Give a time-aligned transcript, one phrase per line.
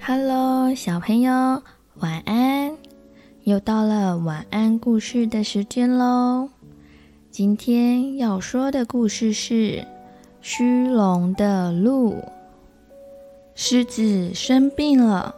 [0.00, 1.62] Hello，小朋友，
[1.96, 2.76] 晚安！
[3.44, 6.48] 又到了晚安故事的时间喽。
[7.30, 9.86] 今天要说的故事是
[10.40, 12.16] 虚荣的鹿。
[13.54, 15.34] 狮子生病了，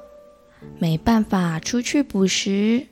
[0.78, 2.86] 没办法出去捕食，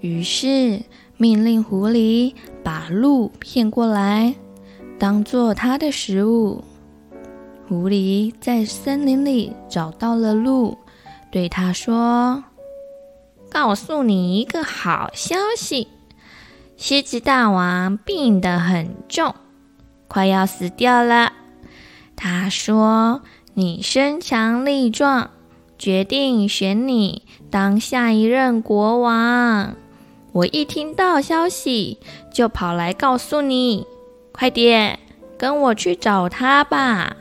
[0.00, 0.82] 于是
[1.16, 4.34] 命令狐狸把鹿骗过来，
[4.98, 6.62] 当做它的食物。
[7.66, 10.76] 狐狸在森林里找到了鹿，
[11.30, 12.44] 对他说
[13.50, 15.88] ：“告诉你一个好消息。”
[16.76, 19.34] 狮子大王病得很重，
[20.08, 21.32] 快要死掉了。
[22.16, 23.22] 他说
[23.54, 25.30] ：“你身强力壮，
[25.78, 29.76] 决定选你当下一任国王。”
[30.32, 31.98] 我一听到消息，
[32.32, 33.86] 就跑来告诉你。
[34.32, 34.98] 快点，
[35.36, 37.16] 跟我去找他吧。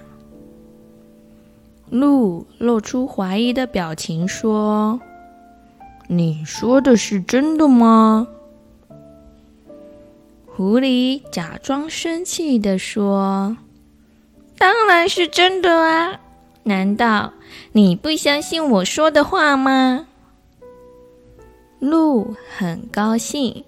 [1.90, 5.00] 鹿露出怀疑的表情说
[6.08, 8.28] ：“你说的是真的吗？”
[10.45, 13.58] 狐狸假装生气地说
[14.58, 16.20] ：“当然是真的啊！
[16.64, 17.34] 难道
[17.72, 20.08] 你不相信我说的话吗？”
[21.80, 23.64] 鹿很高兴，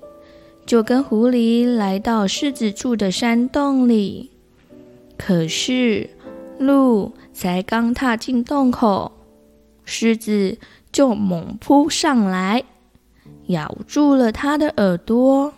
[0.65, 4.31] 就跟狐狸来到狮子住的山洞里。
[5.17, 6.09] 可是，
[6.61, 9.11] 鹿才刚踏进洞口，
[9.83, 10.57] 狮子
[10.91, 12.63] 就猛扑上来，
[13.47, 15.53] 咬住了它的耳朵。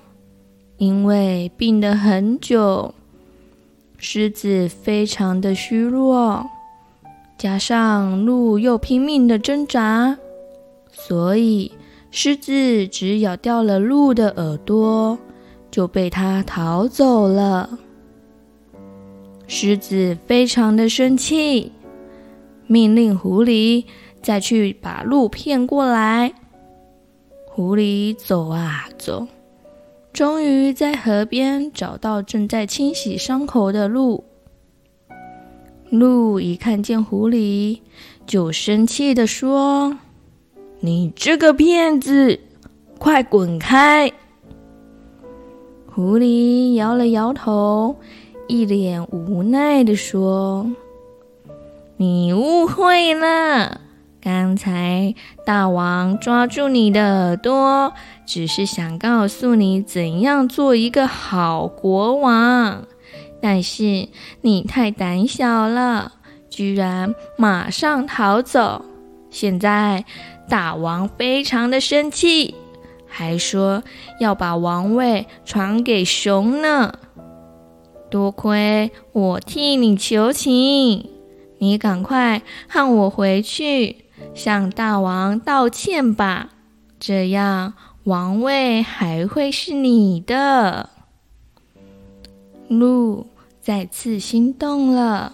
[0.77, 2.93] 因为病得很久，
[3.97, 6.45] 狮子非常的虚弱，
[7.37, 10.17] 加上鹿又拼命的挣扎，
[10.91, 11.71] 所以
[12.11, 15.17] 狮子只咬掉了鹿的耳朵，
[15.71, 17.77] 就被它逃走了。
[19.55, 21.71] 狮子非常的生气，
[22.65, 23.85] 命令狐狸
[24.19, 26.33] 再去把鹿骗过来。
[27.45, 29.27] 狐狸走啊走。
[30.11, 34.23] 终于在河边找到正在清洗伤口的鹿。
[35.91, 37.81] 鹿一看见狐狸，
[38.25, 39.99] 就生气地说
[40.81, 42.39] ：“你这个骗子，
[42.97, 44.11] 快滚开！”
[45.93, 47.95] 狐狸摇了摇头，
[48.53, 50.69] 一脸无奈地说
[51.97, 53.81] ：“你误会了。”
[54.21, 57.93] 刚才大王抓住你的耳朵，
[58.27, 62.83] 只是想告诉你怎样做一个好国王，
[63.41, 64.07] 但是
[64.41, 66.11] 你太胆小了，
[66.47, 68.85] 居然马上逃走。
[69.31, 70.05] 现在
[70.47, 72.53] 大王非常的生气，
[73.07, 73.81] 还说
[74.19, 76.93] 要把王位传给熊呢。
[78.13, 81.09] 多亏我替你求情，
[81.57, 84.05] 你赶快和我回去。
[84.35, 86.51] 向大王道歉吧，
[86.99, 87.73] 这样
[88.03, 90.91] 王位还会是你的。
[92.67, 93.25] 鹿
[93.59, 95.33] 再次心动了，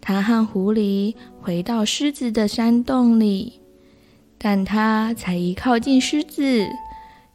[0.00, 3.60] 他和狐狸回到狮子的山洞里，
[4.38, 6.68] 但他才一靠近狮子，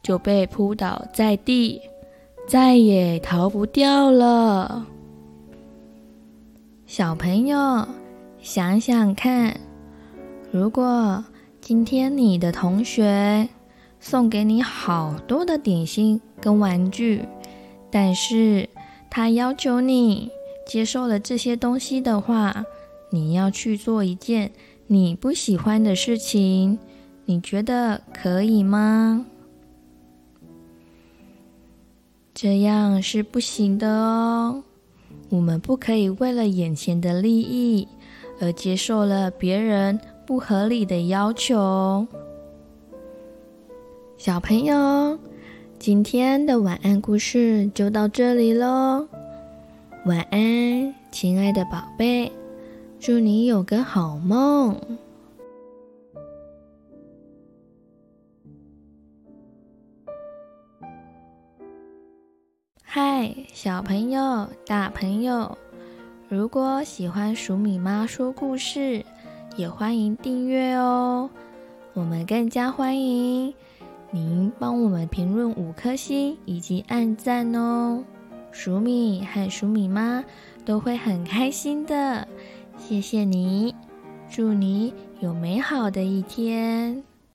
[0.02, 1.82] 就被扑倒在地，
[2.46, 4.86] 再也逃不掉了。
[6.86, 7.86] 小朋友，
[8.40, 9.58] 想想看。
[10.50, 11.24] 如果
[11.62, 13.48] 今天你的同学
[13.98, 17.24] 送给你好多的点心跟玩具，
[17.90, 18.68] 但是
[19.08, 20.30] 他要求你
[20.66, 22.66] 接受了这些东西的话，
[23.10, 24.52] 你要去做一件
[24.86, 26.78] 你不喜欢的事情，
[27.24, 29.24] 你觉得可以吗？
[32.42, 34.64] 这样是不行的哦。
[35.28, 37.86] 我们不可以为了眼前的利益
[38.40, 42.04] 而接受了别人不合理的要求，
[44.18, 45.16] 小朋友，
[45.78, 49.06] 今天的晚安故事就到这里喽。
[50.06, 52.32] 晚安，亲爱的宝贝，
[52.98, 54.76] 祝你有个好梦。
[63.52, 65.58] 小朋友、大朋友，
[66.28, 69.04] 如果喜欢鼠米妈说故事。
[69.54, 71.28] 也欢迎订阅哦，
[71.92, 73.52] 我们更加欢迎
[74.10, 78.02] 您帮我们评论五颗星以及按赞哦，
[78.50, 80.24] 鼠米和鼠米妈
[80.64, 82.26] 都会很开心的，
[82.78, 83.74] 谢谢你，
[84.30, 87.04] 祝你有美好的一天。